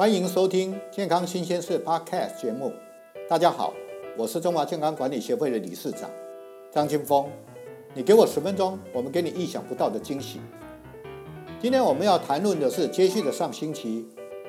[0.00, 2.72] 欢迎收听健康新鲜事 Podcast 节目。
[3.28, 3.74] 大家好，
[4.16, 6.08] 我是中华健康管理协会的理事长
[6.72, 7.28] 张金峰。
[7.92, 10.40] 你给我十分钟，我们给你意想不到的惊喜。
[11.60, 14.08] 今天我们要谈论的是接续的上星期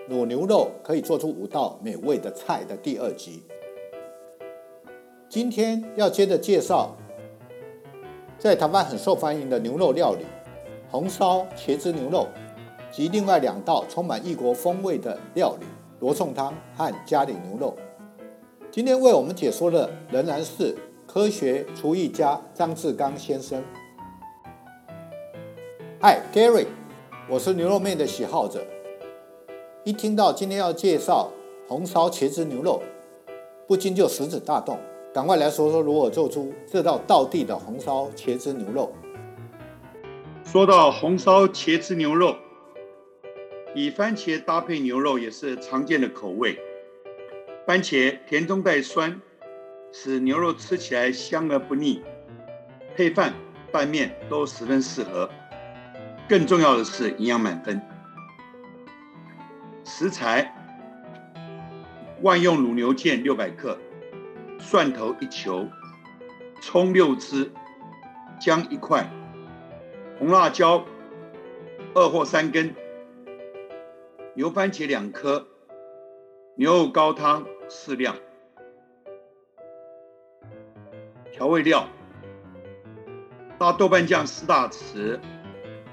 [0.10, 3.43] 卤牛肉可以做出五道美味的菜的第二集。
[5.28, 6.96] 今天要接着介绍
[8.39, 10.24] 在台湾很受欢迎的牛肉料理
[10.89, 12.29] 红烧茄汁牛肉。
[12.91, 15.65] 及另外两道充满异国风味的料理
[16.00, 17.75] 罗宋汤和咖喱牛肉。
[18.69, 20.75] 今天为我们解说的仍然是
[21.07, 23.64] 科学厨艺家张志刚先生。
[26.01, 26.65] 嗨，Gary，
[27.29, 28.65] 我是牛肉面的喜好者。
[29.83, 31.29] 一听到今天要介绍
[31.67, 32.81] 红烧茄汁牛肉，
[33.67, 34.78] 不禁就食指大动，
[35.14, 38.92] 赶快来说说如何做出这道道地的红烧茄汁牛肉。
[40.44, 42.36] 说到红烧茄汁牛肉。
[43.73, 46.59] 以番茄搭配牛肉也是常见的口味。
[47.66, 49.22] 番茄甜中带酸，
[49.94, 52.04] 使牛肉吃起来香而不腻，
[52.95, 53.34] 配饭
[53.72, 55.30] 拌面都十分适合。
[56.28, 57.82] 更重要的是营养满分。
[59.86, 60.54] 食材：
[62.22, 63.78] 万用卤牛腱六百克，
[64.60, 65.67] 蒜头一球，
[66.62, 67.50] 葱六支，
[68.40, 69.10] 姜一块，
[70.20, 70.86] 红辣椒
[71.94, 72.76] 二或三根。
[74.34, 75.46] 牛番茄两颗，
[76.56, 78.16] 牛肉高汤适量。
[81.34, 81.86] 调味料：
[83.60, 85.20] 大豆瓣酱四大匙，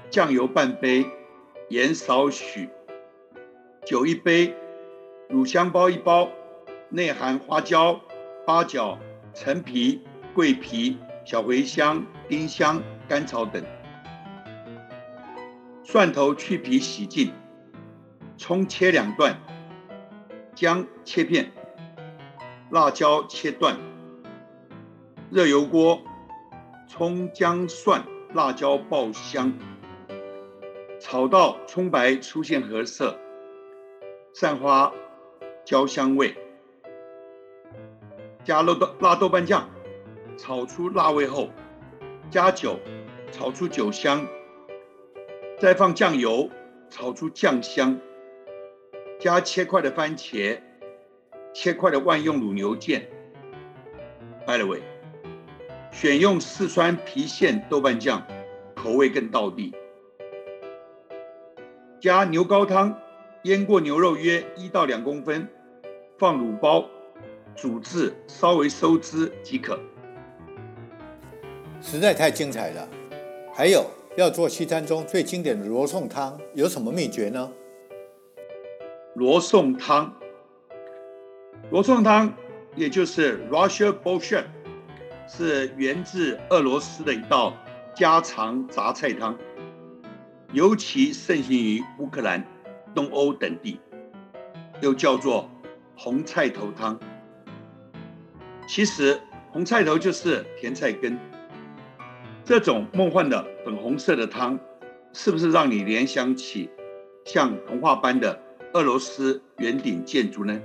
[0.09, 1.05] 酱油半杯，
[1.67, 2.69] 盐少许，
[3.85, 4.55] 酒一杯，
[5.27, 6.29] 乳香包一包，
[6.87, 7.99] 内含花椒、
[8.45, 8.97] 八角、
[9.33, 10.01] 陈皮、
[10.33, 13.61] 桂皮、小茴香、丁香、甘草等。
[15.83, 17.33] 蒜头去皮洗净。
[18.39, 19.37] 葱切两段，
[20.55, 21.51] 姜切片，
[22.71, 23.75] 辣椒切段。
[25.29, 26.01] 热油锅，
[26.87, 28.01] 葱姜蒜
[28.33, 29.53] 辣椒爆香，
[31.01, 33.19] 炒到葱白出现褐色，
[34.33, 34.93] 散发
[35.65, 36.33] 焦香味。
[38.45, 39.69] 加肉豆辣豆瓣酱，
[40.37, 41.49] 炒出辣味后，
[42.31, 42.79] 加酒，
[43.33, 44.25] 炒出酒香，
[45.59, 46.49] 再放酱油，
[46.89, 47.99] 炒出酱香。
[49.19, 50.57] 加切块的番茄，
[51.53, 53.01] 切块的万用卤牛腱。
[54.47, 54.81] By the way，
[55.91, 58.25] 选用四川郫县豆瓣酱，
[58.73, 59.75] 口味更道地。
[61.99, 62.97] 加牛高汤，
[63.43, 65.45] 腌过牛肉约一到两公分，
[66.17, 66.85] 放卤包，
[67.57, 69.77] 煮至稍微收汁即可。
[71.81, 72.87] 实在太精彩了！
[73.53, 77.51] 还有要做西餐中最经典的罗宋汤，有什么秘诀呢？
[79.15, 80.13] 罗宋汤，
[81.71, 82.31] 罗宋汤
[82.75, 84.45] 也就是 Russian Borscht，
[85.27, 87.53] 是源自俄罗斯的一道
[87.95, 89.35] 家常杂菜汤，
[90.53, 92.45] 尤其盛行于乌克兰、
[92.93, 93.79] 东欧等地，
[94.79, 95.49] 又叫做
[95.97, 96.97] 红菜头汤。
[98.67, 99.19] 其实
[99.51, 101.19] 红菜头就是甜菜根，
[102.45, 104.57] 这种梦幻的粉红色的汤，
[105.13, 106.69] 是不是让你联想起
[107.25, 108.39] 像童话般的？
[108.73, 110.61] 俄罗斯圆顶建筑呢？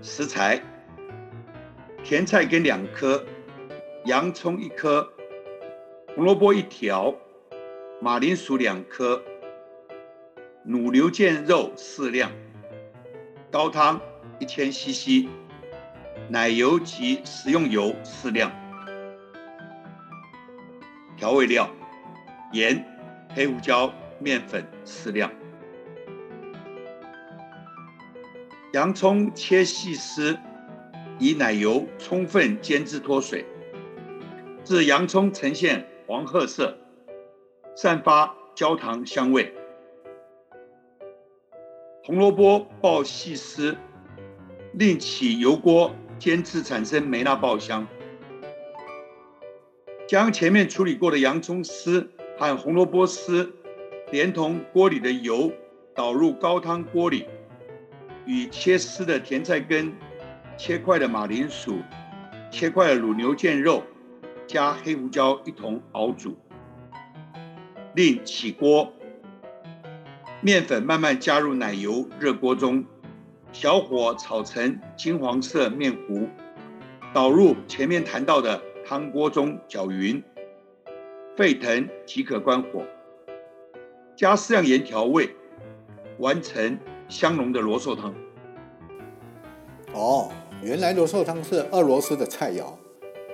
[0.00, 0.62] 食材：
[2.02, 3.22] 甜菜根两颗，
[4.06, 5.06] 洋葱一颗，
[6.14, 7.14] 红萝卜一条，
[8.00, 9.22] 马铃薯两颗，
[10.66, 12.32] 卤牛腱肉适量，
[13.50, 14.00] 高汤
[14.38, 15.28] 一千 CC，
[16.30, 18.50] 奶油及食用油适量。
[21.18, 21.68] 调味料：
[22.54, 22.82] 盐、
[23.34, 25.30] 黑胡椒、面粉适量。
[28.72, 30.36] 洋葱切细丝，
[31.20, 33.44] 以奶油充分煎至脱水，
[34.64, 36.76] 至洋葱呈现黄褐色，
[37.76, 39.54] 散发焦糖香味。
[42.02, 43.76] 红萝卜爆细丝，
[44.72, 47.86] 另起油锅煎至产生梅纳爆香。
[50.08, 53.54] 将前面处理过的洋葱丝和红萝卜丝，
[54.10, 55.52] 连同锅里的油
[55.94, 57.26] 倒入高汤锅里。
[58.26, 59.94] 与切丝的甜菜根、
[60.56, 61.80] 切块的马铃薯、
[62.50, 63.84] 切块的卤牛腱肉，
[64.46, 66.36] 加黑胡椒一同熬煮。
[67.94, 68.92] 另起锅，
[70.40, 72.84] 面粉慢慢加入奶油热锅中，
[73.52, 76.28] 小火炒成金黄色面糊，
[77.14, 80.22] 倒入前面谈到的汤锅中搅匀，
[81.36, 82.84] 沸腾即可关火。
[84.16, 85.34] 加适量盐调味，
[86.18, 86.78] 完成
[87.08, 88.14] 香浓的罗宋汤。
[89.94, 90.30] 哦，
[90.62, 92.64] 原来罗宋汤是俄罗斯的菜肴，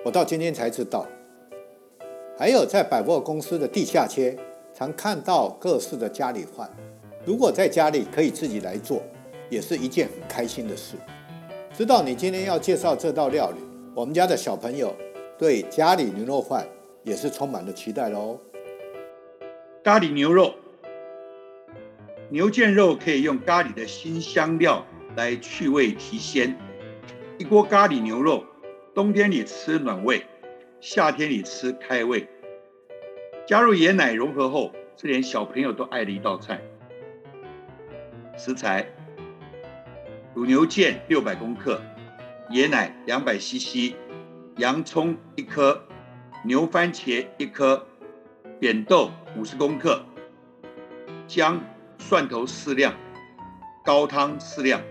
[0.05, 1.07] 我到今天才知道。
[2.39, 4.37] 还有在百货公司的地下街，
[4.75, 6.71] 常看到各式的家里饭。
[7.25, 9.03] 如果在家里可以自己来做，
[9.49, 10.97] 也是一件很开心的事。
[11.73, 13.59] 知道你今天要介绍这道料理，
[13.95, 14.95] 我们家的小朋友
[15.39, 16.67] 对咖喱牛肉饭
[17.05, 18.39] 也是充满了期待喽。
[19.85, 20.53] 咖喱牛肉，
[22.33, 24.87] 牛腱肉可以用咖喱的新香料
[25.17, 26.57] 来去味提鲜。
[27.37, 28.47] 一锅咖喱牛肉，
[28.95, 30.25] 冬天里吃暖胃，
[30.81, 32.27] 夏天里吃开胃。
[33.47, 36.63] 加入椰奶融合后，是连小朋友都爱的一道菜。
[38.39, 38.87] 食材：
[40.35, 41.83] 卤牛腱六百公克，
[42.53, 43.93] 椰奶两百 CC，
[44.57, 45.85] 洋葱一颗，
[46.47, 47.87] 牛番茄一颗，
[48.59, 50.03] 扁豆五十公克，
[51.27, 51.61] 姜、
[52.09, 52.93] 蒜头适量，
[53.85, 54.83] 高汤适量。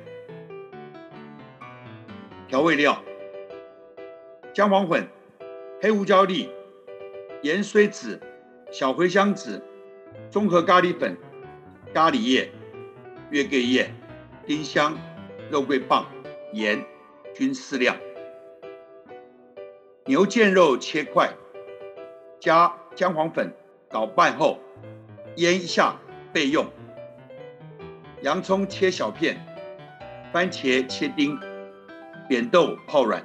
[2.48, 3.04] 调味料：
[4.54, 5.08] 姜黄粉、
[5.82, 6.50] 黑胡椒粒、
[7.44, 8.20] 盐水籽、
[8.72, 9.62] 小茴香籽、
[10.32, 11.16] 综合咖喱粉、
[11.94, 12.50] 咖喱叶。
[13.30, 13.94] 月桂叶、
[14.46, 14.98] 丁香、
[15.50, 16.06] 肉桂棒、
[16.54, 16.84] 盐
[17.34, 17.96] 均适量。
[20.06, 21.30] 牛腱肉切块，
[22.40, 23.54] 加姜黄粉
[23.90, 24.60] 捣拌后
[25.36, 25.96] 腌一下
[26.34, 26.66] 备用。
[28.22, 29.36] 洋葱切小片，
[30.32, 31.40] 番茄切丁，
[32.30, 33.24] 扁豆泡软，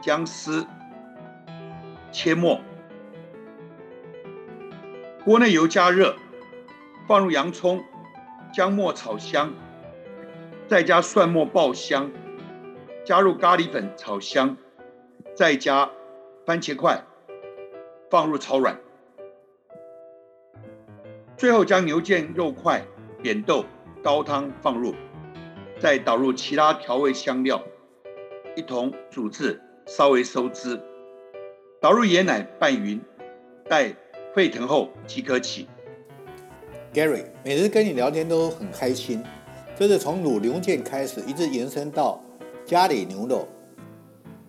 [0.00, 0.66] 姜丝
[2.10, 2.58] 切末。
[5.22, 6.16] 锅内油加热，
[7.06, 7.84] 放入洋葱。
[8.54, 9.52] 姜末炒香，
[10.68, 12.10] 再加蒜末爆香，
[13.04, 14.56] 加入咖喱粉炒香，
[15.34, 15.90] 再加
[16.46, 17.02] 番茄块，
[18.08, 18.78] 放入炒软，
[21.36, 22.84] 最后将牛腱肉块、
[23.20, 23.64] 扁豆、
[24.04, 24.94] 高汤放入，
[25.80, 27.62] 再倒入其他调味香料，
[28.54, 30.78] 一同煮至稍微收汁，
[31.80, 33.00] 倒入椰奶拌匀，
[33.66, 33.96] 待
[34.34, 35.66] 沸腾后即可起。
[36.92, 39.24] Gary，每次跟你聊天都很开心。
[39.74, 42.22] 这是从卤牛腱开始，一直延伸到
[42.66, 43.48] 家里牛肉，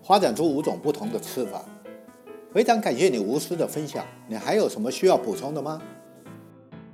[0.04, 1.64] 发展出五种不同的吃法。
[2.54, 4.06] 非常感谢你无私的分享。
[4.28, 5.82] 你还有什么需要补充的吗？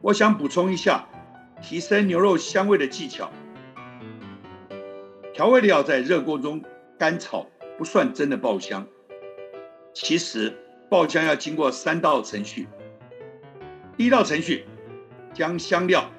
[0.01, 1.07] 我想补充一下，
[1.61, 3.31] 提升牛肉香味的技巧。
[5.33, 6.61] 调味料在热锅中
[6.97, 7.47] 干炒，
[7.77, 8.87] 不算真的爆香。
[9.93, 10.57] 其实
[10.89, 12.67] 爆香要经过三道程序。
[13.95, 14.65] 第一道程序。
[15.33, 16.11] 将香料，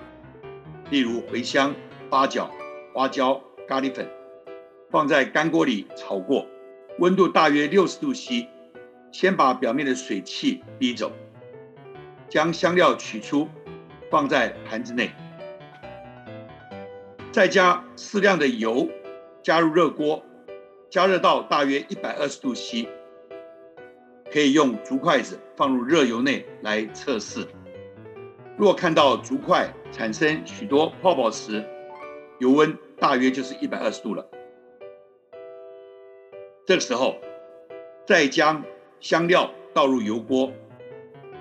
[0.89, 1.75] 例如茴香、
[2.09, 2.51] 八角、
[2.95, 4.09] 花椒、咖喱粉，
[4.91, 6.47] 放在干锅里炒过，
[6.99, 8.49] 温度大约六十度 C，
[9.13, 11.13] 先把表面的水汽逼走，
[12.31, 13.51] 将香料取出，
[14.11, 15.11] 放在盘子内，
[17.33, 18.91] 再加适量的油，
[19.43, 20.23] 加入热锅，
[20.91, 22.87] 加热到大约一百二十度 C，
[24.31, 27.49] 可以用竹筷子放入热油内来测试。
[28.59, 31.65] 若看到竹筷产生许多泡泡时，
[32.39, 34.29] 油温大约就是一百二十度了。
[36.67, 37.17] 这个时候，
[38.07, 38.63] 再将
[39.01, 40.53] 香料倒入油锅，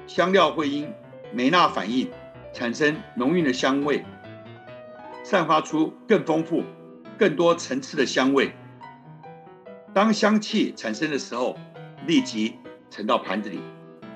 [0.07, 0.89] 香料会因
[1.33, 2.09] 梅纳反应
[2.53, 4.05] 产生浓郁的香味，
[5.23, 6.63] 散发出更丰富、
[7.17, 8.51] 更多层次的香味。
[9.93, 11.57] 当香气产生的时候，
[12.07, 12.55] 立即
[12.89, 13.59] 盛到盘子里，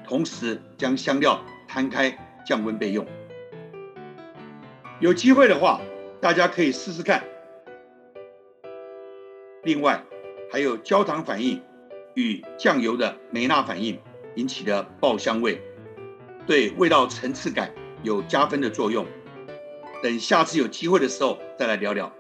[0.06, 2.18] 同时将香料摊开。
[2.48, 3.04] 降温备用。
[5.00, 5.82] 有机会的话，
[6.22, 7.24] 大家可以试试看。
[9.64, 10.04] 另外，
[10.52, 11.60] 还有焦糖反应
[12.14, 14.00] 与酱油的梅纳反应
[14.36, 15.60] 引起的爆香味，
[16.46, 19.08] 对味道层次感有加分的作用。
[20.06, 22.12] 等下次有机会的时候再来聊聊。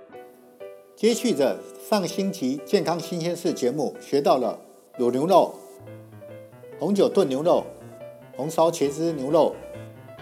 [0.95, 4.59] 接续着上星期健康新鲜事节目，学到了
[4.97, 5.53] 卤牛肉、
[6.79, 7.63] 红酒炖牛肉、
[8.35, 9.55] 红烧茄汁牛肉。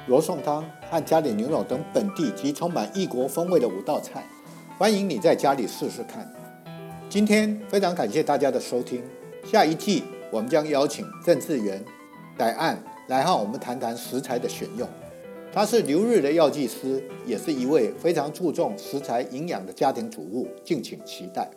[0.08, 4.28] 罗宋汤和咖喱牛肉等本地及充满异国风味的五道菜，
[4.78, 6.30] 欢迎你在家里试试看。
[7.08, 9.02] 今天非常感谢大家的收听，
[9.46, 11.82] 下一季我们将邀请郑志源、
[12.38, 12.78] 戴案
[13.08, 14.86] 来和我们谈谈食材的选用。
[15.54, 21.48] 他是留日的药剂师，也是一位非常注重食材营养的家庭主妇，敬请期待。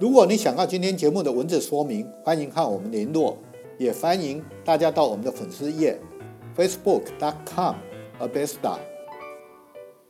[0.00, 3.36] 如果你想要今天节目的文字说明，欢迎和我们联络，
[3.78, 5.96] 也欢迎大家到我们的粉丝页。
[6.56, 8.78] facebook.com/abesta，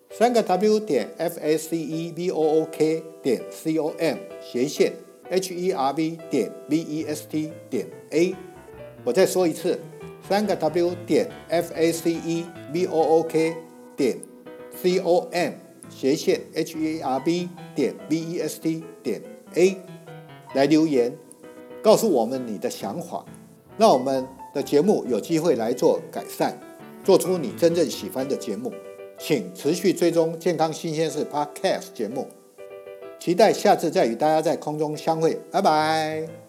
[0.08, 4.16] 三个 w 点 f a c e v o o k 点 c o m
[4.40, 4.94] 斜线
[5.28, 8.34] h e r v 点 v e s t 点 a。
[9.04, 9.78] 我再说一次，
[10.28, 13.54] 三个 w 点 f a c e v o o k
[13.96, 14.16] 点
[14.80, 15.52] c o m
[15.88, 19.20] 斜线 h e r b 点 v e s t 点
[19.54, 19.76] a
[20.54, 21.12] 来留言，
[21.82, 23.24] 告诉我们你的想法，
[23.76, 26.54] 让我们的节目有机会来做改善，
[27.04, 28.72] 做出你真正喜欢的节目。
[29.18, 32.26] 请持续追踪健康新鲜事 Podcast 节目，
[33.18, 36.39] 期待下次再与大家在空中相会，拜拜。